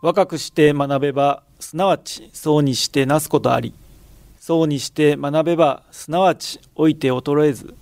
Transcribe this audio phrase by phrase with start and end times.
[0.00, 3.74] 若くして学べば、すなわちそうにしてなすことあり。
[4.38, 7.74] そうにして学べば、すなわち老いて衰えず。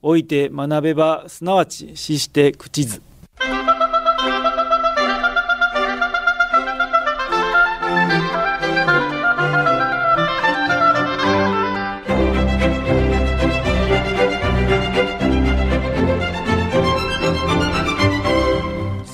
[0.00, 3.02] 老いて学べば、すなわち死して朽ちず。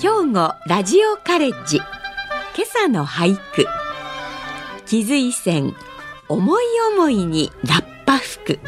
[0.03, 1.81] 兵庫ラジオカレッジ
[2.57, 3.67] 今朝の俳句。
[4.87, 5.75] 木随線
[6.29, 8.61] 思い思いにラッパ吹く。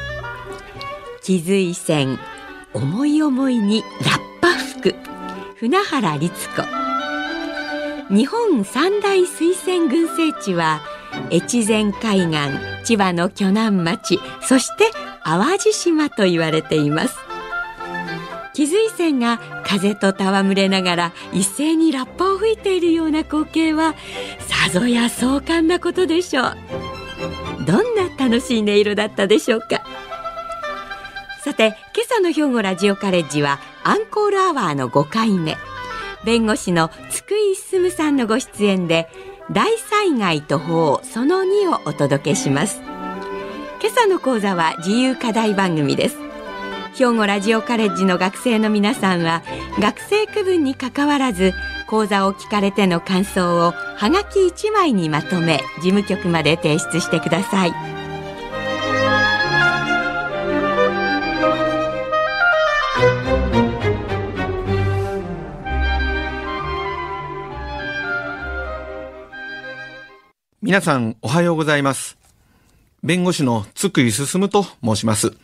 [1.23, 2.19] 木随線
[2.75, 4.95] 思い思いにラッパ吹く。
[5.55, 6.65] 船原律子。
[8.13, 10.81] 日本三大水仙群生地は
[11.31, 14.91] 越前海岸千葉の鋸南町そして
[15.25, 17.26] 淡路島と言われています。
[18.57, 23.95] 木随線が風と戯れながら一斉にラッパを吹いているような光景は
[24.41, 26.57] さぞや壮観なことでしょう。
[27.67, 29.83] どんな楽しい音色だったでしょうか？
[31.45, 35.59] さて今朝の兵庫ラジオカレッジはアンコールアワーの5回目。
[36.25, 39.11] 弁護士の津久井進さんのご出演で
[39.53, 42.81] 大災害と法その2をお届けします。
[43.83, 46.26] 今朝の講座は自由課題番組です。
[46.97, 49.43] 兵庫ラジオカレッジの学生の皆さんは
[49.79, 51.53] 学生区分にかかわらず
[51.87, 57.73] 講座を聞かれての感想をはがき1枚にまとめ事務局まで提出してください
[70.63, 72.19] 皆さんおはようございます。
[73.05, 75.37] 弁護士の津久井進と申します。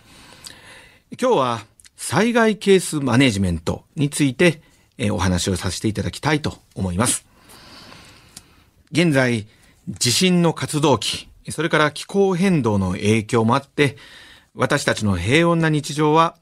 [1.20, 4.62] 今日は災害ケースマネジメントについて
[4.98, 7.26] えお話をさせていただきたいと思います。
[8.92, 9.46] 現在、
[9.88, 13.96] 地震の活動期、それから気候変動の影響もあって、
[14.54, 16.36] 私たちの平穏な日常は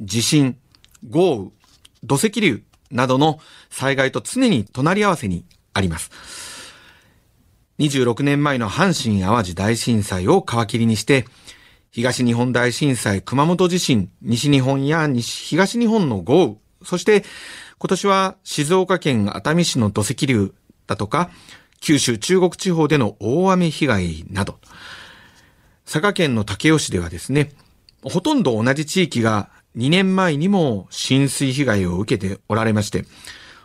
[0.00, 0.56] 地震、
[1.08, 1.50] 豪雨、
[2.04, 3.40] 土石流などの
[3.70, 6.10] 災害と常に隣り合わせにあります。
[7.78, 11.26] 26年前の阪神淡路大震災を皮切りにして、
[11.90, 17.24] 東日本大震災、熊本地震、西日本や西東日本の豪雨、そして
[17.78, 20.54] 今年は静岡県熱海市の土石流
[20.86, 21.30] だとか、
[21.80, 24.58] 九州中国地方での大雨被害など、
[25.84, 27.52] 佐賀県の武雄市ではですね、
[28.02, 33.02] ほとんど同じ地域が2年前にも浸水被害を受けておられまして、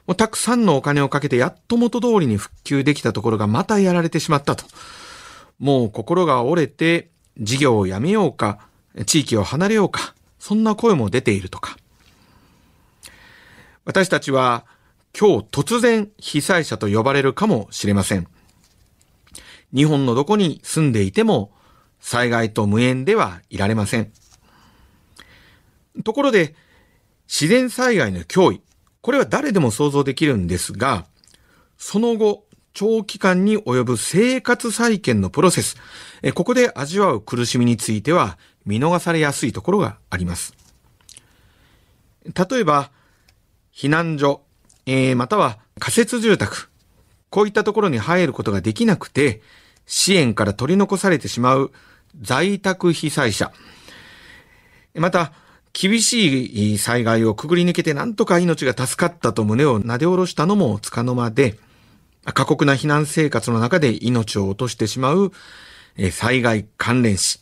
[0.08, 4.66] もうたくさんのお金をかけてやっと元通りに復旧できたところがまたやられてしまったと。
[5.60, 8.68] もう心が折れて事業をやめようか、
[9.06, 11.78] 地域を離れようか、そんな声も出ているとか。
[13.86, 14.66] 私たちは
[15.18, 18.28] 今日突然被災者と呼ばれるかもしれません。
[19.74, 21.52] 日本のどこに住んでいても
[22.00, 24.12] 災害と無縁ではいられません。
[26.03, 26.56] ところで、
[27.28, 28.62] 自然災害の脅威、
[29.02, 31.06] これは誰でも想像できるんですが、
[31.78, 35.78] その後、長期間に及ぶ生活再建のプロセス、
[36.24, 40.54] えここで味わう苦しみについては見逃されやすいところがあります。
[42.26, 42.92] 例えば、
[43.74, 44.42] 避難所、
[44.86, 46.70] えーまたは仮設住宅、
[47.30, 49.42] こういったところに入ることができなくて、
[49.88, 51.72] 支援から取り残されてしまう
[52.22, 53.52] 在宅被災者、
[54.96, 55.34] また、
[55.74, 61.58] 厳しい災害をくぐり抜けてなんとか命が助かったと胸をなで下ろしたのもつかの間で、
[62.26, 65.31] 過酷な避難生活の中で命を落としてしまう
[66.12, 67.40] 災害関連死。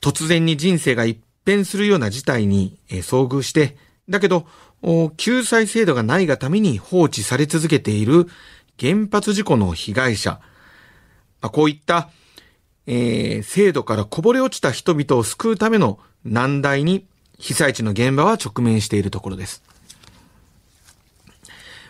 [0.00, 3.76] 突然に人生が一変するような事態に遭遇して、
[4.08, 4.46] だけど、
[5.16, 8.28] 救済制度がないがために放置され続けている
[8.78, 10.40] 原発事故の被害者。
[11.40, 12.10] まあこういった、
[12.86, 17.06] えー制度からこぼれ落ちた人々を救うための難題に
[17.38, 19.62] 被災地の現場は直面しているところです。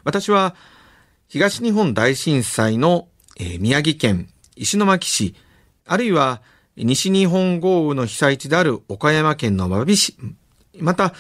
[0.04, 0.54] 私は
[1.28, 5.34] 東日本大震災の、えー宮城県石巻市、
[5.86, 6.42] あるいは
[6.76, 10.16] 西日本豪雨の被災地である岡山県の真備市、
[10.78, 11.14] また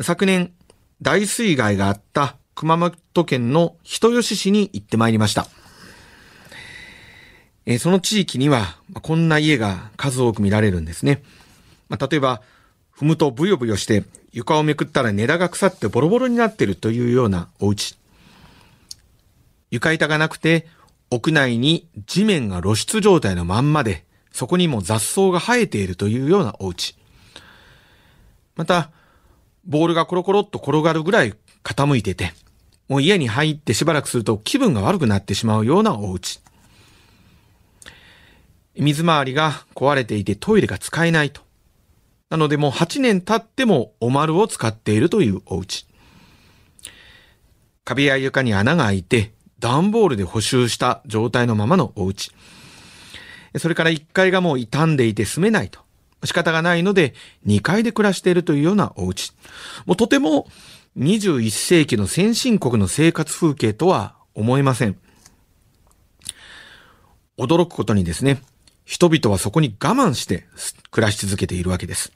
[0.00, 0.52] 昨年
[1.02, 5.46] 大水害があった熊本県の人吉市に行ってまいりました。
[7.66, 11.22] えその地域にはこんな家が数多く見られるんですね。
[11.88, 12.42] まあ例えば、
[12.96, 17.96] 踏むとブヨブヨして床をめくったら根田が腐ってボロボロになっているというようなお家。
[19.70, 20.66] 床板がなくて、
[21.10, 26.96] 屋内に地面が露出状態のまんまで、そこにも雑草が生えているというようなお家。
[28.56, 28.90] また、
[29.64, 32.32] ボールがコロコロっと転がるぐらい傾いてて、
[32.88, 36.40] もう家に入ってしばらくすると気分が悪くなってしまうようなお家。
[38.76, 41.42] 水回りが壊れていてトイレが使えないと。
[42.28, 45.86] なのでもう8年経ってもお丸を使っているというお家。
[47.84, 52.30] 壁や床に穴が開いて段ボールで補修した状態のままのお家。
[53.58, 55.80] それから1階がもう傷んでいて住めないと。
[56.24, 57.14] 仕方がないので
[57.46, 59.32] 2階で暮らしているというようなお家。
[59.84, 60.48] もうとても
[60.98, 64.98] 21世紀の先進国の生活風景とは思えません。
[67.38, 68.42] 驚くことにですね、
[68.84, 70.46] 人々はそこに我慢して
[70.90, 72.12] 暮らし続けているわけです。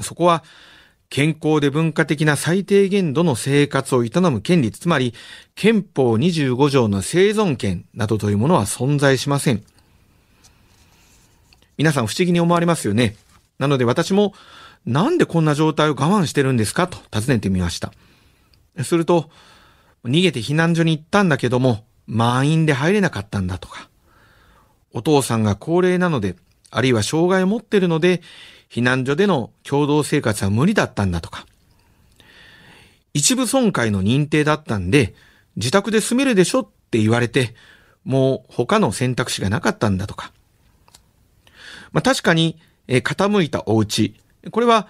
[0.00, 0.44] そこは
[1.08, 5.14] 健康で文化的な最低限度の生活を営む権利、つまり
[5.54, 9.62] 憲法25条の生存権などというものは存在しません。
[11.78, 13.16] 皆さん不思議に思われますよね。
[13.58, 14.34] なので私も
[14.84, 16.86] なんでこんな状態を我慢してるんですか？
[16.86, 17.92] と尋ねてみました。
[18.82, 19.30] すると、
[20.04, 23.88] 逃げて避難所に行ったんだけども、満員で入れなかったんだとか、
[24.92, 26.36] お父さんが高齢なので、
[26.70, 28.22] あるいは障害を持ってるので、
[28.70, 31.46] 避難所での共同生活は無理だったんだとか、
[33.14, 35.14] 一部損壊の認定だったんで、
[35.56, 37.54] 自宅で住めるでしょって言われて、
[38.04, 40.32] もう他の選択肢がなかったんだとか。
[41.92, 42.58] まあ確かに、
[42.88, 44.14] え傾いたお家。
[44.50, 44.88] これは、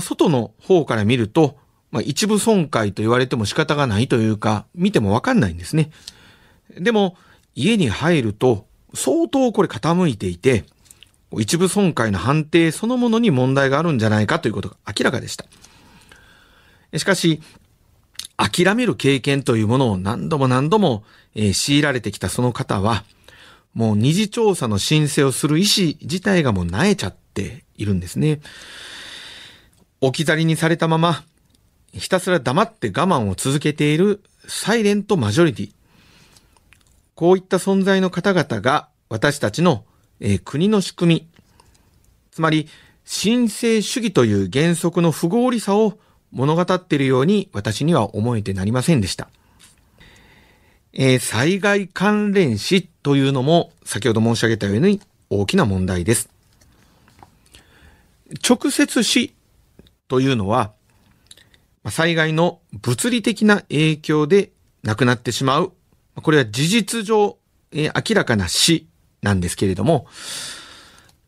[0.00, 1.56] 外の方から見ると、
[1.90, 5.90] まあ一部損壊と言われても仕方がないというか、見てもわかんないんですね。
[6.76, 7.16] でも、
[7.54, 10.64] 家に入ると、相当これ傾いていて、
[11.32, 15.44] 一部損壊の判定そのものに問題があるんじゃないかということが明らかでした。
[16.96, 17.42] しかし、
[18.36, 21.04] 諦める経験というものを何度も何度も、
[21.34, 23.04] えー、強いられてきたその方は、
[23.74, 28.40] もう二次調査の申請をする意思自体がもう萎えちゃっているんですね。
[30.00, 31.24] 置き去りにされたまま、
[31.92, 35.72] ひたすら黙って我慢を続けているサイレントマジョリティ。
[37.14, 39.84] こういった存在の方々が私たちの、
[40.20, 41.28] えー、国の仕組み、
[42.30, 42.68] つまり
[43.04, 45.98] 神聖主義という原則の不合理さを
[46.30, 49.28] 物語っているように私には思えてなりませんでした。
[50.92, 55.00] えー、災害関連死というのも先ほど申し上げたように
[55.30, 56.28] 大きな問題です。
[58.46, 59.34] 直接死
[60.08, 60.72] というのは
[61.90, 64.50] 災害の物理的な影響で
[64.82, 65.72] 亡くなってしまう
[66.14, 67.38] これは事実上、
[67.72, 68.86] えー、明らかな死
[69.22, 70.06] なんですけれども、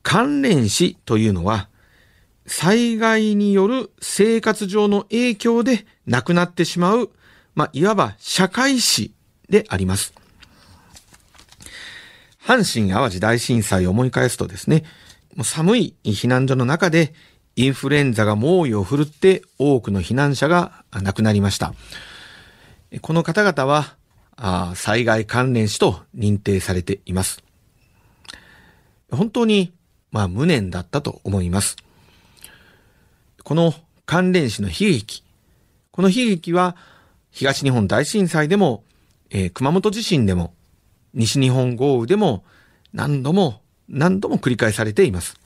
[0.02, 1.68] 関連死というのは、
[2.46, 7.10] 災害による生活上の影響で亡くなってしまう、
[7.54, 9.12] まあ、いわば社会死
[9.48, 10.14] であります。
[12.44, 14.84] 阪神淡路大震災を思い返すとですね、
[15.36, 17.14] もう寒い避難所の中で
[17.54, 21.74] インフルエンザが猛威を振るって多くの避難者が亡くなりました。
[23.02, 23.94] この方々は
[24.36, 27.44] あ災害関連死と認定されています。
[29.10, 29.72] 本当に、
[30.12, 31.76] まあ、無念だったと思います。
[33.44, 33.74] この
[34.06, 35.22] 関連死の悲劇、
[35.90, 36.76] この悲劇は
[37.30, 38.84] 東日本大震災でも、
[39.30, 40.54] えー、熊本地震でも、
[41.14, 42.44] 西日本豪雨でも
[42.92, 45.38] 何度も何度も繰り返されています。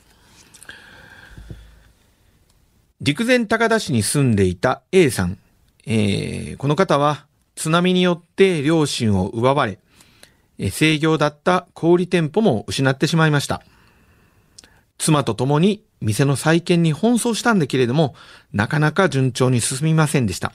[3.01, 5.39] 陸前高田市に住んでいた A さん、
[5.87, 9.79] えー、この方は津波によって両親を奪われ、
[10.71, 13.63] 制御だった小売店舗も失ってしまいました。
[14.99, 18.15] 妻と共に店の再建に奔走したんだけれども、
[18.53, 20.53] なかなか順調に進みませんでした。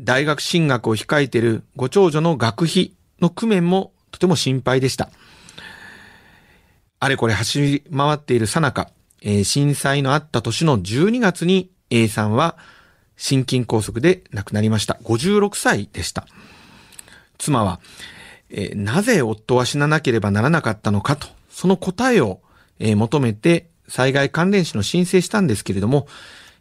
[0.00, 5.10] 大学進学を控えているご長女の学費の工面もとても心配でした。
[6.98, 8.90] あれこれ走り回っているさなか、
[9.44, 12.56] 震災のあった年の12月に A さんは
[13.16, 14.98] 心筋梗塞で亡くなりました。
[15.04, 16.26] 56歳でした。
[17.38, 17.80] 妻は、
[18.52, 22.40] えー、なぜ夫は死ななければならなかったのかと、その答えを、
[22.78, 26.06] えー、求めて災害関連死の申請したんですけれども、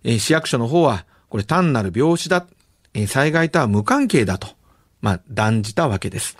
[0.03, 2.47] えー、市役所の方は、これ単なる病死だ、
[2.93, 4.47] え災害とは無関係だと、
[5.01, 6.37] まあ、断じたわけです。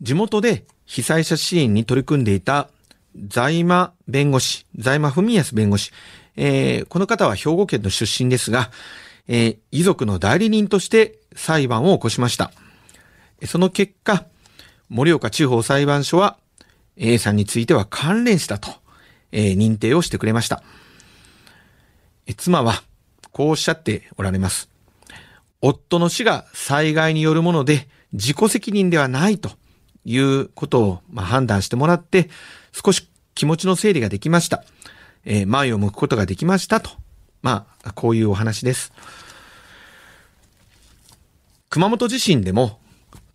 [0.00, 2.68] 地元で被災者支援に取り組んでいた
[3.28, 5.92] 在間弁護士、在間文康弁護士、
[6.36, 8.70] えー、この方は兵庫県の出身ですが、
[9.26, 12.52] えー、遺族の代理人として裁判を起こしました。
[13.46, 14.26] その結果、
[14.88, 16.36] 盛岡地方裁判所は
[16.96, 18.70] A さんについては関連したと、
[19.32, 20.62] えー、認定をしてくれました。
[22.36, 22.82] 妻は
[23.32, 24.68] こうおっしゃっておられます。
[25.60, 29.50] 夫の死が災害によるもので自己責任ではないと
[30.04, 32.28] いうことを、まあ、判断してもらって
[32.72, 34.64] 少し気持ちの整理ができました。
[35.24, 36.90] えー、前を向くことができましたと。
[37.42, 38.92] まあ、こういうお話です。
[41.68, 42.78] 熊本地震でも、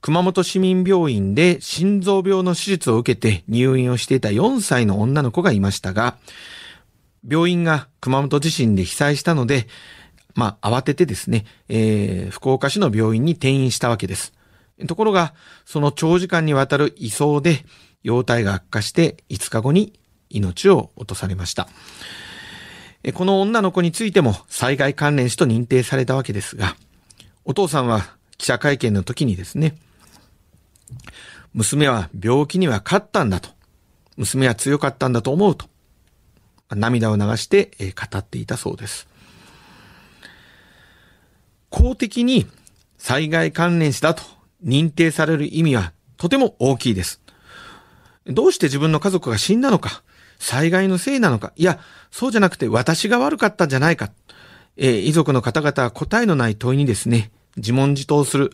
[0.02, 6.18] 熊本市民病院で心臓病の手術を受けて入院をしていた4歳の女の子がいましたが、
[7.28, 9.68] 病院が熊本地震で被災したので、
[10.36, 14.34] まあ、慌ててですね、えー、福岡市の病院に転院したわけです。
[14.88, 15.34] ところが、
[15.66, 17.66] その長時間にわたる移送で、
[18.02, 21.68] 容体が悪化して5日後に命を落とされました。
[23.14, 26.78] この女の子についても災害関連死と認定されたわけですが、
[27.44, 29.76] お父さんは記者会見の時にですね、
[31.54, 33.50] 娘は病気には勝ったんだと。
[34.18, 35.68] 娘は強かったんだと思うと。
[36.72, 39.08] 涙を流して語っていたそうです。
[41.70, 42.48] 公的に
[42.98, 44.24] 災害関連死だと
[44.64, 47.22] 認定される意味はとても大きいです。
[48.26, 50.04] どうして自分の家族が死んだのか、
[50.38, 51.80] 災害のせいなのか、いや、
[52.12, 54.12] そうじゃなくて私が悪かったんじゃないか、
[54.78, 58.52] えー、遺族の方々は答えのない問いにですね、自問自答する、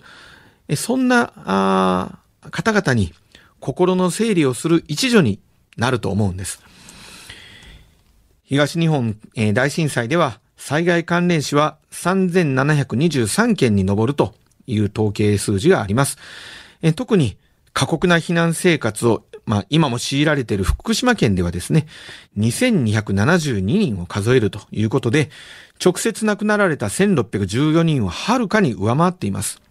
[0.67, 2.19] えそんなあ
[2.51, 3.13] 方々に
[3.59, 5.39] 心の整理をする一助に
[5.77, 6.61] なると思うんです。
[8.43, 9.17] 東日本、
[9.53, 14.35] 大震災では災害関連死は3723件に上ると
[14.67, 16.17] いう統計数字があります。
[16.95, 17.37] 特に
[17.73, 21.85] 過酷な避難生活をまあ、今も強いられている福島県ではですね、
[22.37, 25.29] 2272人を数えるということで、
[25.83, 29.61] 直接亡くなられた1614人をはるかに上回っています。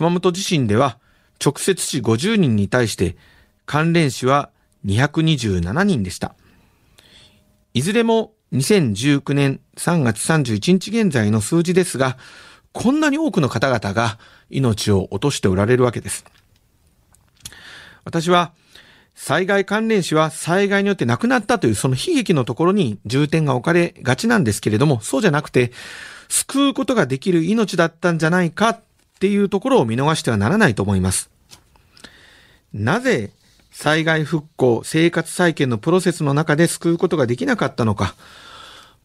[0.00, 0.98] 熊本地震では、
[1.44, 3.16] 直接死50人に対して
[3.66, 4.48] 関連死は
[4.86, 6.34] 227人でした。
[7.74, 12.16] いずれも2019年3月31日現在の数字ですが、
[12.72, 16.24] こんなに多くの方々が命を落としておられるわけです。
[18.04, 18.52] 私は、
[19.14, 25.72] 災害関連死は災害によって亡くなったというその悲劇のところに重点が置かれがちなんですけれども、そうじゃなくて、
[26.30, 28.80] 救うことができる命だったんじゃないか
[29.20, 31.28] っていうところを見逃してはならないと思います。
[32.72, 33.32] なぜ
[33.70, 38.14] 災害復興、生活再建のプロセスの中で救うことができなかったのか。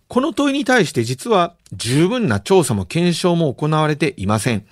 [0.07, 4.65] この問いに対して実は十分な調査も検証も行われていません。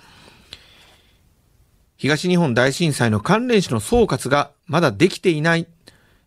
[1.98, 5.66] 東日本大震災の関連死の総括がまだできていない、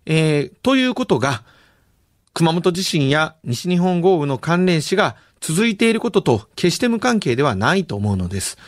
[0.06, 1.42] えー、ということが、
[2.36, 8.60] 熊本地震や西日本豪雨の関連死が続いていることと決して無関係ではないと思うのです。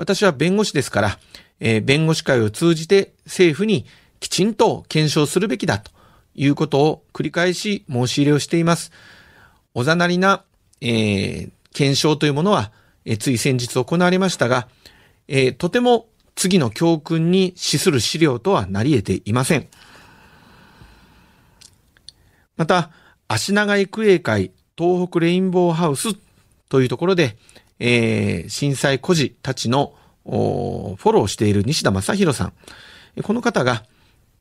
[0.00, 1.18] 私は弁護士ですから、
[1.60, 3.84] えー、弁護士会を通じて政府に
[4.18, 5.90] きちんと検証するべきだと
[6.34, 8.92] いうことを繰り返し申し入れをしています。
[9.74, 10.42] おざなりな、
[10.80, 12.72] えー、検証というものは、
[13.04, 14.68] えー、つい先日行われましたが、
[15.28, 19.68] えー、とても次の教訓に資する資料とはなり得ていません。
[22.56, 22.90] また、
[23.28, 26.14] 足長育英会東北レインボーハウス
[26.70, 27.36] というところで、
[27.80, 29.94] えー、震災孤児たちの
[30.24, 32.52] フォローしている西田正宏さん。
[33.22, 33.84] この方が、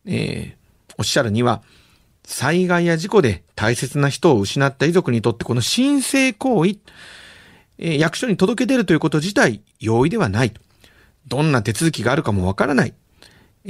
[0.05, 1.63] えー、おっしゃるには、
[2.25, 6.77] 災害や事故で大切な人を失った遺族にとってこの申請行為、
[7.79, 10.53] えー、役所に届け出るということ自体容易ではない。
[11.27, 12.93] どんな手続きがあるかもわからない。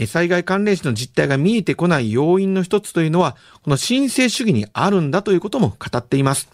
[0.07, 6.47] 災害関連死の実態が見えてこない要因の一つというのは、この申請主義にあるんだということも語っています。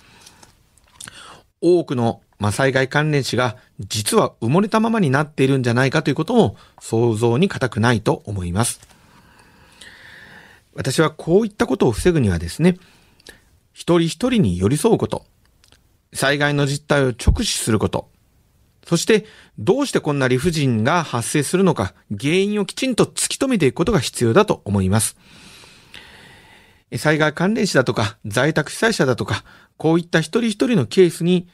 [1.62, 8.82] 多くの、まあ災害関連死が実は埋もれたままになっているんじゃないかということも想像に難くないと思います。
[10.74, 12.78] 私はこういったことを防ぐにはですね、
[13.72, 15.26] 一人一人に寄り添うこと、
[16.14, 18.10] 災害の実態を直視すること、
[18.86, 19.26] そして、
[19.58, 25.18] どうしてこんな理不尽が発生するのか、原因をきちんと突き止めていくことが必要だと思います。
[26.96, 29.44] 災害関連死だとか、在宅被災者だとか、
[29.78, 31.48] こういった一人一人のケースに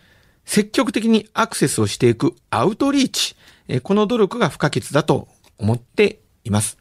[0.45, 3.35] 積極的にアクセスをしていくアウトリーチ、
[3.67, 6.77] えこの努力が不可欠だと思っています。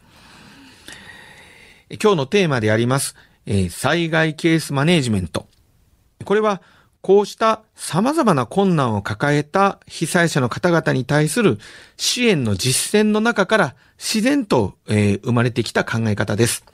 [2.02, 3.14] 今日のテーマであります、
[3.46, 5.46] え災害ケースマネジメント。
[6.24, 6.62] これは
[7.02, 11.58] こうした様々な困難を抱えた被災者の方々に対する
[11.96, 16.64] 支援の実践の中から自然と、え、生まれてきた考え方です。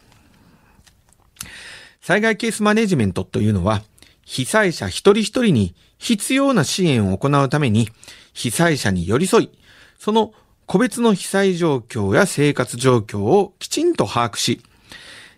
[2.00, 3.82] 災害ケースマネジメントというのは、
[4.26, 7.88] 被災者一人一人に必要な支援を行うために、
[8.34, 9.50] 被災者に寄り添い、
[9.98, 10.34] その
[10.66, 14.60] 個別の被災状況や生活状況をきちんと把握し、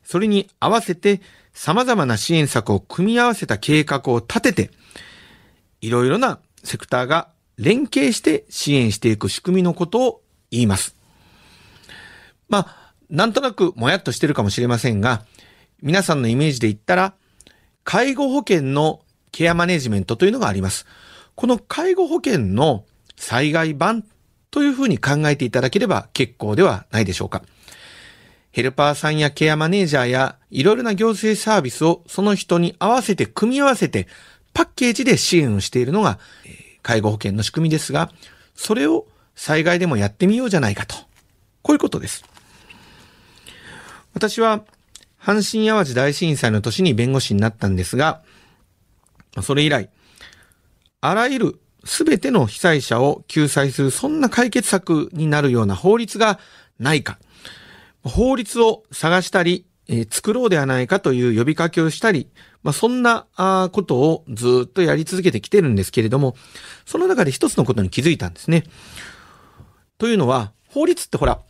[0.02, 1.20] それに合わせて
[1.52, 4.70] 様々な支援策を組み合わせた計画を立てて、
[5.82, 7.28] いろいろなセクターが
[7.58, 10.96] 連携して支援していく仕組みのことを言います。
[12.48, 15.26] まあ、なんとなくもやっとしてるかもしれませんが、
[15.82, 17.14] 皆さんのイメージで言ったら、
[17.90, 19.00] 介護保険の
[19.32, 20.84] ケアマネジメントというのがあります。
[21.34, 22.84] この介護保険の
[23.16, 24.04] 災害版
[24.50, 27.42] というふうに考えていただければ結構ではないでしょうか。
[28.50, 34.06] ヘルパーさんやケアマネージャーやいろいろな行政サービスをその人に合わせて組み合わせて
[34.52, 36.18] パッケージで支援をしているのが
[36.82, 38.12] 介護保険の仕組みですが、
[38.54, 40.94] それを災害でもやってみようじゃないかと。
[41.62, 42.22] こういうことです。
[44.12, 44.66] 私は
[45.20, 48.22] 阪神淡路大震災の年に弁護士になったんですが、
[49.42, 49.90] それ以来、
[51.00, 56.38] あらゆるすべての被災者を救済するそんな解決策になるような法律が
[56.78, 57.18] ないか、
[58.02, 62.28] 法律を探したり、えー、作ろうではないかという呼びかけをしたり、
[62.62, 63.26] まあ、そんな
[63.72, 66.36] ことをずっとやり続けてきてるんですけれども、
[66.84, 68.64] その中で一つのことに気づいたんですね。
[69.96, 71.40] というのは、法律ってほら、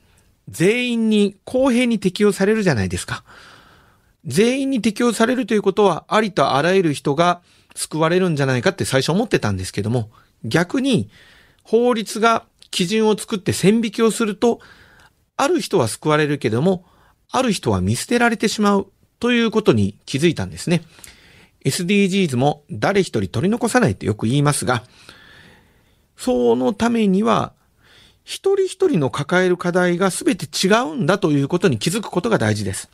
[0.48, 3.25] 全員に公平に適用されるじゃないですか。
[4.25, 7.40] 全員に適用されるということは、ありとあらゆる人が
[7.75, 10.10] 救われるんじゃないかって最初思ってたんですけども、
[10.44, 11.10] 逆に
[11.62, 14.60] 法律が基準を作って線引きをすると、
[15.37, 16.84] ある人は救われるけども、
[17.30, 20.82] ある人は見捨てられてしまうということに気づいたんですね。
[21.64, 24.84] SDGs も誰一人取り残さないとよく言いますが、
[26.16, 27.52] そのためには、
[28.25, 32.90] 一人一人の抱える課題が全て違うんだということに気づくことが大事です。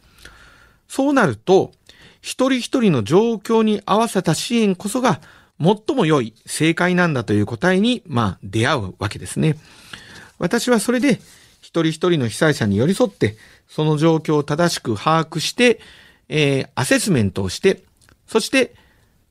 [0.88, 1.72] そうなると、
[2.20, 5.20] 一人一人の状況に合わせた支援こそが
[5.60, 9.56] 最も良い正解なんだという答えに、まあ、出会うわけですね。
[10.38, 11.20] 私はそれで、
[11.60, 13.36] 一人一人の被災者に寄り添って、
[13.68, 15.80] その状況を正しく把握して、
[16.28, 17.82] えー、アセスメントをして、
[18.26, 18.74] そして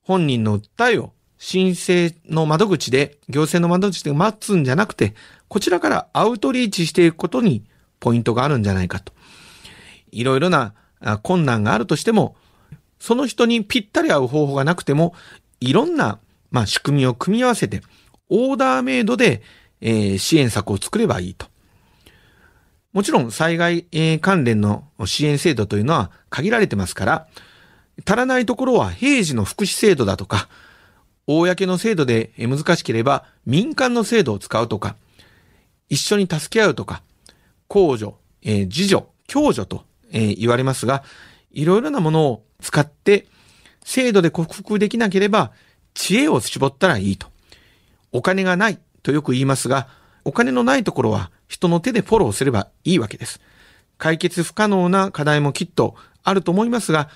[0.01, 5.13] 本人の訴えを申請の窓口で、行政の窓口で待つんじゃなくて、
[5.47, 7.63] こちらからアウトリーチしていくことに
[7.99, 9.13] ポイントがあるんじゃないかと。
[10.11, 10.73] いろいろな
[11.21, 12.35] 困難があるとしても、
[12.99, 15.13] その人にぴったり合う方法がなくても、
[15.59, 16.19] いろんな、
[16.51, 17.81] まあ、仕組みを組み合わせて、
[18.29, 19.41] オーダーメイドで、
[19.81, 21.47] えー、支援策を作ればいいと。
[22.93, 27.27] もちろん災害、えー、関連の支援制度というのは限られてますから、
[28.05, 30.47] 足らないところは平時の福祉制度だとか、
[31.25, 34.95] 公の制度で難しければ民間の制度を使うとか、
[35.89, 37.01] 一緒に助け合うとか、
[37.67, 41.03] 公助、えー、自助、共助と、えー、言われますが、
[41.51, 43.27] いろいろなものを使って
[43.83, 45.51] 制度で克服できなければ
[45.93, 47.27] 知恵を絞ったらいいと。
[48.11, 49.87] お金がないとよく言いますが、
[50.23, 53.41] お金のないところは人の手でフォローすればいいわけです。
[53.97, 57.09] 解決不可能な課題もきっとあると思いますが、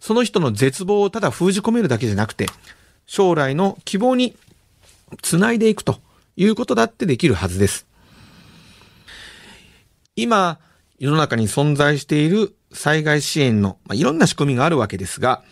[0.00, 2.46] その人の絶望をただ封じ込めるだけじゃなくて、
[3.06, 4.36] 将来の希望に
[5.22, 5.98] つないでいくと
[6.36, 7.86] いうことだってできるはずです。
[10.16, 10.58] 今、
[10.98, 15.42] 世の中に存在している災害支援の、まあ、いろんな仕組みがあるわけですが、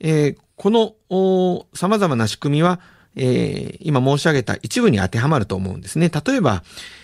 [0.00, 2.80] えー、この様々な仕組みは、
[3.16, 6.10] えー、今申し上げた一部に当てはまると思うんですね。
[6.10, 6.62] 例えば、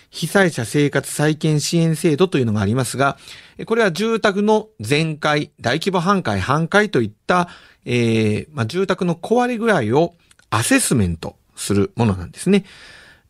[0.09, 3.17] 被災者生活再建支援制度というのがありますが、
[3.65, 7.47] これは住宅の全壊、大規模半壊、半壊といった、
[7.85, 10.15] えーまあ、住宅の壊れ具合を
[10.49, 12.65] アセスメントするものなんですね。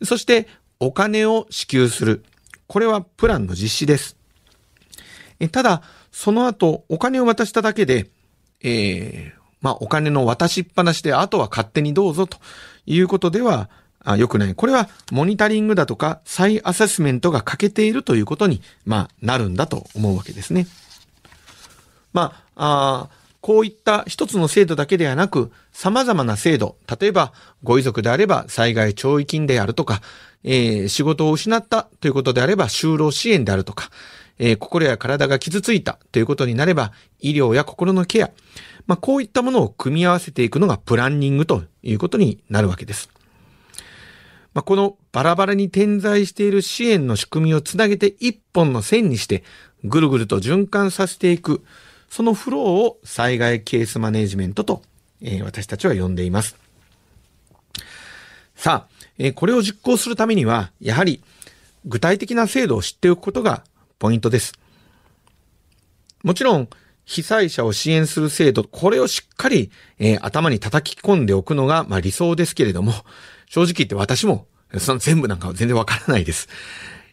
[0.04, 0.48] そして、
[0.80, 2.24] お金を支給する。
[2.68, 4.19] これはプランの実施です。
[5.48, 8.10] ただ、その後、お金を渡しただけで、
[8.62, 12.38] えー、まあ、お金の渡しっぱなしで、あとは勝手にどうぞと
[12.86, 13.70] いうことでは、
[14.04, 14.56] あ良くない。
[14.56, 20.68] これは、モニタリングだとか、再アセスメントが欠けているということに、まあ、なるんだと思うわけですね。
[22.12, 27.32] まあ、あこういった一つの制度だけではなく、様々な制度、例えば、
[27.64, 30.02] ご遺族であれば災害懲役金であるとか、
[30.44, 33.90] えー、仕事を失ったということであれば就労支援であるとか、
[34.40, 38.32] えー、心や体が傷ついたということになれば、医療や心のケア、
[38.88, 43.10] まあ、こういったものを組み合わせていくのがプランニングということになるわけです。
[44.54, 49.44] まあ、このバラバラに点在している支援の仕組みをつなげて一本の線にして、
[49.84, 51.64] ぐるぐると循環させていく、
[52.10, 54.82] そのフローを災害ケースマネジメントと、
[55.22, 56.58] えー、私たちは呼んでいます。
[58.56, 61.22] さあ、えこれを実行するためには、やはり
[61.86, 63.64] 具体的な制度を知っておくことが
[64.00, 64.54] ポイントです。
[66.24, 66.70] もちろん、
[67.06, 72.94] 被災者を支援する制度、これをしっかり、えー、頭に叩き込んでおくのが、まあ、理想ですけれども、
[73.48, 76.48] 正直言って私も、その全部なんかは全然わからないです。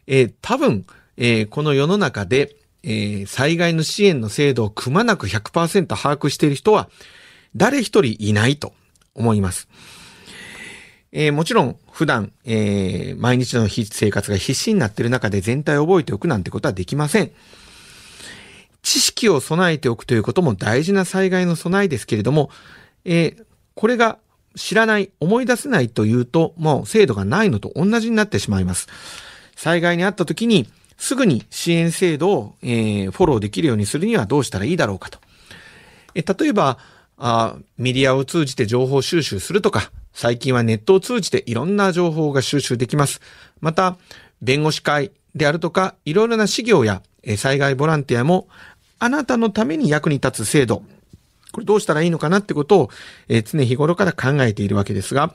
[0.07, 6.91] えー、多分、えー、この世の中で、えー、災害の支援の制度をくまなく100%把握している人は、
[7.57, 8.75] 誰一人いないと
[9.15, 9.67] 思います。
[11.13, 17.31] えー、もちろん普段、えー、毎日の生活が必死になっている中で全体を覚えておくなんてことはできません。
[18.83, 22.51] 知識を備えておくということも大事な災害の備えですけれども、
[23.05, 24.19] えー、これが
[24.55, 28.89] 知らない、思い出せないというと、もう制度がないのと同じになってしまいます。
[29.55, 35.19] 災害にあった時に、すぐに支援制度を、えー、フォローできるようにするにはどうしたらいいだろうかと。
[36.15, 36.79] え例えば
[37.19, 43.21] あ、メディアを通じて情報収集するとか、最近はネットを通じていろんな情報が収集できます。
[43.61, 43.99] また、
[44.41, 47.03] 弁護士会であるとか、いろいろな事業や
[47.37, 48.49] 災害ボランティアも、
[48.99, 50.83] あなたのために役に立つ制度、
[51.53, 52.91] これどうしたらいいのかなってことを、
[53.29, 55.35] え常日頃から考えているわけですが、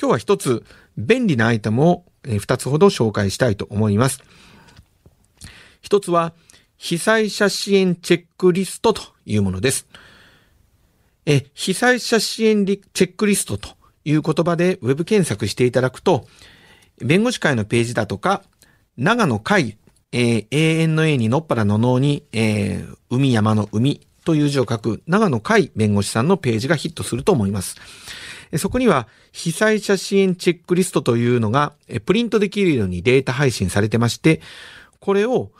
[0.00, 0.64] 今日は一つ
[0.96, 4.22] 便利なアイテムを二つほど紹介したいと思います。
[5.82, 6.32] 一つは、
[6.78, 9.86] 被災者支援チェックリストというものです。
[11.26, 16.26] え、被災者支援チェックリストという言葉でウェブ検索していただくと、
[16.98, 18.42] 弁護士会のページだとか、
[18.96, 19.76] 長野会、
[20.12, 27.76] えー、永遠の A にのっぱらの脳に、えー、海山の海という字を書く長野会弁護士さんのページがヒットすると思います。
[28.58, 34.40] そこには被災者支援チェックリストというのがプリントできるようにデータ配信されてまして、
[35.00, 35.50] これを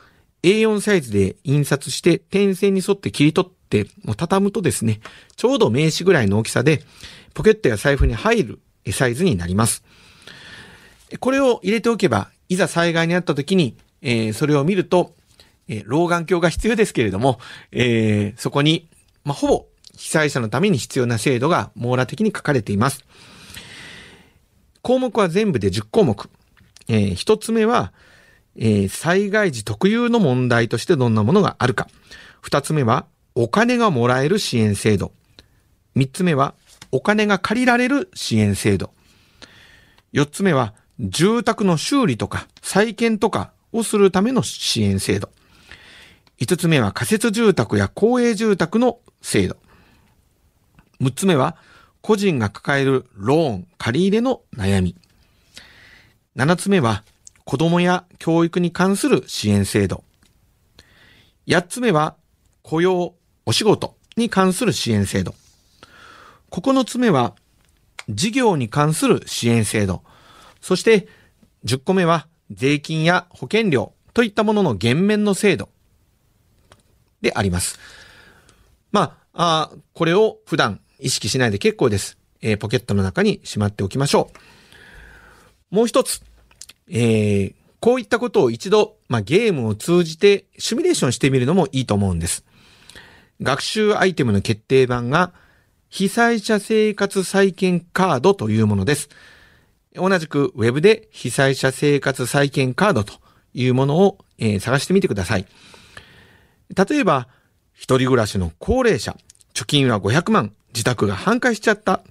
[0.44, 5.00] A4 サイズで印刷して点線に沿って切り取って畳むとですね、
[5.37, 6.83] ちょうど名刺ぐらいの大きさで
[7.35, 8.61] ポケットや財布に入る
[8.92, 9.83] サイズになります。
[11.20, 15.14] これを入れておけば、いざ災害にあった時に、えー、それを見ると、
[15.68, 17.38] えー、老眼鏡が必要ですけれども、
[17.72, 18.88] えー、そこに、
[19.24, 23.05] まあ、ほぼ被災者のために必要な制度が網羅的に書かれています。
[24.83, 26.29] 項目は全部で10項目。
[26.88, 27.92] えー、一つ目は、
[28.57, 31.88] えー、災害時特有の問題としてどんなものがあるか。
[32.40, 35.12] 二つ目は、お金がもらえる支援制度。
[35.94, 36.55] 三つ目は、
[36.90, 38.90] お金が借りられる支援制度。
[40.11, 45.29] 四つ目は、住宅の修理とか再建とかをするための支援制度。
[46.38, 49.57] 五つ目は仮設住宅や公営住宅の制度。
[50.99, 51.57] 六つ目は
[52.01, 54.96] 個人が抱えるローン、借り入れの悩み。
[56.35, 57.05] 七つ目は
[57.44, 60.05] 子供や教育に関する支援制度。
[61.46, 62.16] 八つ目は
[62.62, 63.14] 雇用、
[63.46, 65.35] お仕事に関する支援制度。
[66.50, 67.35] 九つ目は
[68.09, 70.02] 事業に関する支援制度。
[70.61, 71.09] そして、
[71.64, 75.68] 10個目は、税金や保険料といったものの減免の制度
[77.20, 77.78] であります。
[78.92, 82.16] まあ、あこれを普段意識しないで結構です。
[82.40, 84.30] えー、ポケットの中にしまっておきましょ
[85.72, 85.74] う。
[85.74, 86.22] もう一つ、
[86.88, 92.44] えー、こういったことを一度、まあ、ゲームを通じてシミュレーションしてみるのもいいと思うんです。
[93.40, 95.33] 学習アイテムの決定版が、
[95.88, 99.09] 被災者生活再建カードというものです。
[99.94, 103.14] 同じく Web で被災者生活再建カードと
[103.55, 105.46] いうものを、えー、探してみてください。
[106.75, 107.29] 例えば、
[107.72, 109.16] 一人暮らしの高齢者、
[109.55, 112.03] 貯金は500万、自宅が半壊しちゃった。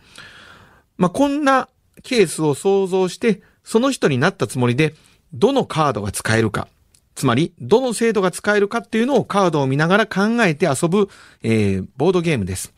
[0.97, 1.69] まあ、こんな
[2.01, 4.95] ケースを想像して、その人になったつもりで、
[5.33, 6.67] どのカードが使えるか、
[7.15, 11.09] つまり、どの制度が使えるかっていうのをカードを見ながら考えて遊ぶ、
[11.43, 12.73] えー、ボードゲームです。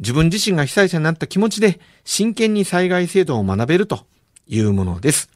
[0.00, 4.06] 自分自身が被災者になった気持ちで真剣に災害制度を学べると
[4.46, 5.30] いうものです。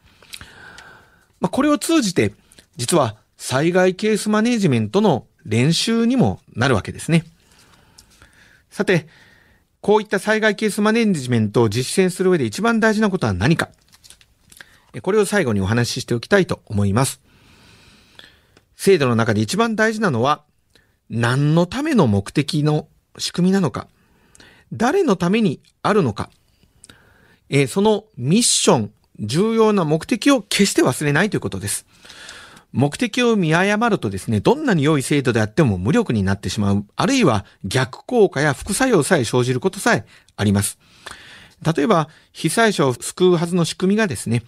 [1.40, 2.32] まあ、これを通じて、
[2.76, 7.24] 実は災害ケースマネジメントの練習にもなるわけですね。
[8.70, 9.08] さて、
[9.80, 13.70] こういった災害ケースマネジメントを実践する上で一番大事なことは何か
[15.00, 17.20] これを最後にお話ししておきたいと思います。
[18.82, 20.42] 制度の中で一番大事なのは、
[21.08, 23.86] 何のための目的の仕組みなのか
[24.72, 26.30] 誰のためにあるのか、
[27.48, 31.86] えー、そのミッション、重要な目的を決して忘れないということです。
[32.72, 40.80] 目的を見誤るとですね、どんなに良い制度であっても無力になってしまう、あるいは逆効果や副作用さえ生じることさえあります。
[41.64, 44.42] 例えば、被災者を救うはずの仕組みがですね、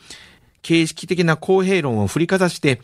[0.62, 2.80] 形式的な公平論を振りかざして、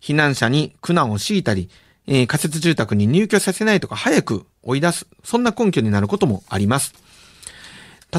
[0.00, 1.68] 避難者に苦難を強いたり、
[2.06, 6.94] えー、仮設住宅に入居させないとか早く追い出す、そんな根拠になることもあります。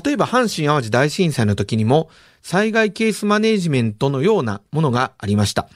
[0.03, 2.09] 例えば阪神淡路大震災の時にも
[2.41, 5.67] 災害ケースマネジメントのようなものがありました。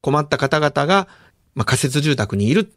[0.00, 1.08] 困った方々が、
[1.54, 2.72] まあ、仮設住宅にいる。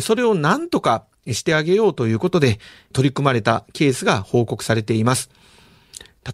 [0.00, 2.58] それを何とかしてあげようということで
[2.92, 5.30] 取り組まれたケースが報告されています。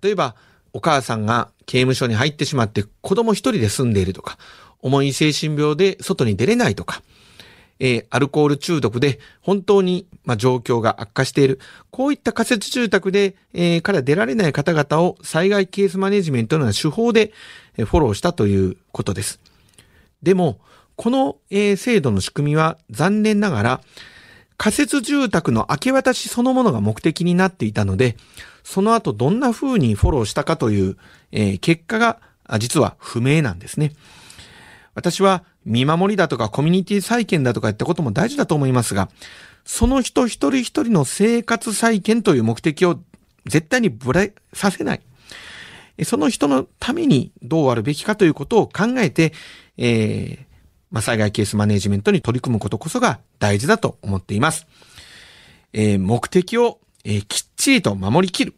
[0.03, 0.37] 例えば、
[0.75, 4.39] お母さんが刑務所に入ってしまって子供一人で住んでいるとか、
[4.81, 7.03] 重い精神病で外に出れないとか、
[7.81, 11.61] えー、アルコール中毒で本当に、まあ、状況が悪化している。
[11.91, 17.33] こういった仮設住宅で、えー、から出られない方々を災害ケースマネジメントのような手法で、
[17.77, 19.41] えー、フォローしたということです。
[20.23, 20.59] でも、
[20.97, 23.81] この、えー、制度の仕組みは残念ながら、
[24.57, 28.17] 仮設住宅の明け渡しそのものが目的になっていたので、
[28.65, 30.97] その後どんな風にフォローしたかという、
[31.31, 32.19] えー結果が
[32.59, 33.93] 実は不明なんですね。
[34.99, 39.09] 私は見守りだとかコミュニティ再建だとかってことも大事だと思いますが、
[39.65, 42.99] その人一人一人の生活再建という目的を
[43.47, 45.01] 絶対にぶれさせない。
[46.05, 49.33] その人のためにどうあるべきかということを考えて、
[49.77, 50.47] えー
[50.91, 54.67] まあ、災害ケースマネジメントに取り組むことこそが大事だと思っています。
[55.73, 58.55] えー目的を、えーきっちりと守りきる。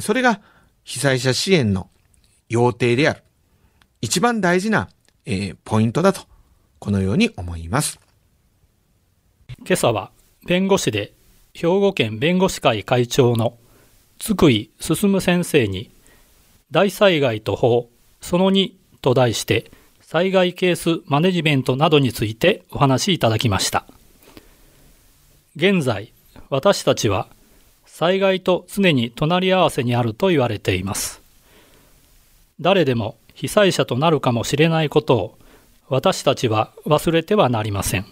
[0.00, 0.40] それが
[0.82, 1.88] 被災者支援の
[2.48, 3.22] 要諦である。
[4.00, 4.88] 一番大事な、
[5.26, 6.22] えーポイントだと、
[6.78, 8.00] このように思います。
[9.60, 10.10] 今朝は
[10.46, 11.12] 弁護士で
[11.54, 13.56] 兵庫県弁護士会会長の
[14.18, 15.90] 津久井進先生に
[16.70, 17.88] 大災害と法
[18.20, 23.86] その2と題して災害ケースマネジメントなどについてお話しいただきました。
[25.54, 26.12] 現在
[26.48, 27.28] 私たちは
[27.86, 31.20] 災害と常に隣り合わせにあると言われています。
[32.60, 35.38] 誰でも被災者となるかもしれないことを
[35.88, 38.06] 私たちは忘れてはなりません。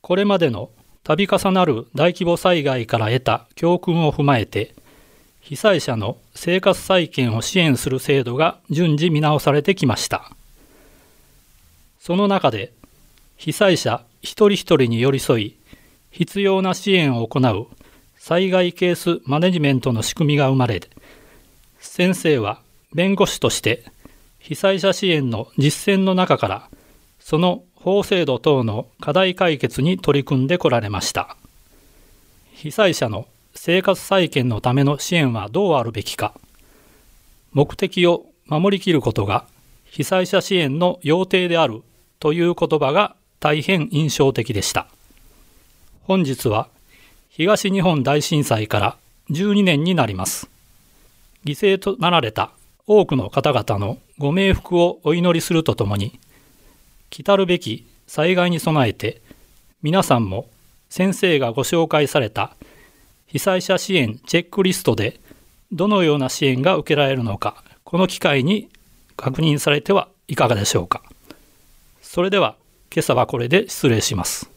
[0.00, 0.70] これまでの
[1.04, 4.74] 度重なる大規模災害から得た教訓を踏まえて、
[5.40, 10.30] 被災者の生活再建を支援する制度が順次見直されてきました。
[12.00, 12.72] その中で、
[13.36, 15.56] 被災者一人一人に寄り添い、
[16.10, 17.66] 必要な支援を行う
[18.16, 20.80] 災害ケースマネジメントの仕組みが生まれ、
[21.80, 22.64] 先生は
[22.96, 23.84] 弁護士として
[24.38, 26.70] 被災者支援の実践の中から
[27.20, 31.36] その法制度等の課題解決に取り組んでこられました。
[32.54, 36.32] 被災者の生活再建のための支援はどうあるべきか。
[37.52, 39.44] 目的を守りきることが
[39.84, 41.82] 被災者支援の要諦である
[42.18, 44.88] という言葉が大変印象的でした。
[46.04, 46.68] 本日は
[47.28, 48.96] 東日本大震災から
[49.30, 50.48] 12年になります。
[51.44, 52.52] 犠牲となられた
[52.88, 56.20] 多くの方々のご冥福をお祈りするとともに、
[57.10, 59.20] 来るべき災害に備えて、
[59.82, 60.48] 皆さんも
[60.88, 62.54] 先生がご紹介された
[63.26, 65.18] 被災者支援チェックリストで
[65.72, 68.68] どのような支援が受けられるのか、この機会に
[69.16, 71.02] 確認されてはいかがでしょうか。
[72.02, 72.54] それでは
[72.94, 74.55] 今朝はこれで失礼します。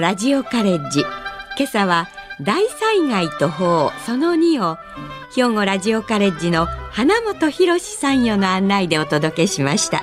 [0.00, 1.00] ラジオカレッジ。
[1.00, 2.08] 今朝は
[2.40, 4.78] 大災害と法その2を
[5.34, 10.02] 兵庫ラジオカレッジの花本博参与の案内でお届けしました。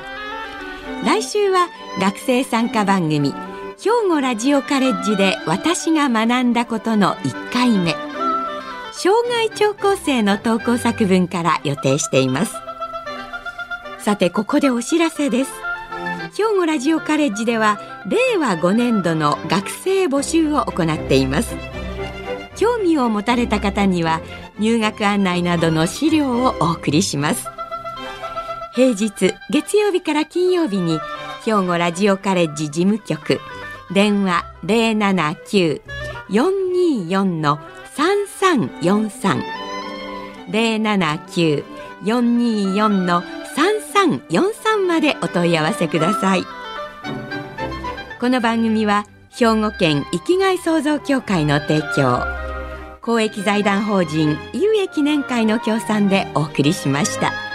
[1.03, 1.67] 来週は
[1.99, 3.33] 学生参加番組
[3.79, 7.95] 兵庫ラジオカレッジで私が学んだことの1回目。
[8.91, 12.53] 障害聴講生の投稿作文から予定しています。
[13.99, 15.51] さてここでお知らせです。
[16.36, 21.55] 兵庫ラジオカレッジでは令和5年度の学生募集を行っています。
[22.55, 24.21] 興味を持たれた方には
[24.59, 27.47] 入学案内などの資料をお送りします。
[28.73, 30.99] 平日月曜日から金曜日に
[31.43, 33.41] 兵庫ラジオカレッジ事務局
[33.93, 37.59] 電話079-424の
[37.95, 39.41] 3343
[40.49, 46.43] 079-424の3343までお問い合わせください。
[48.19, 52.23] この番組は兵庫県生きがい創造協会の提供
[52.99, 57.46] 公益財団法人有益記念会の協賛でお送りしました。